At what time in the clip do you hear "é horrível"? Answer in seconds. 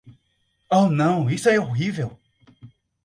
1.47-2.17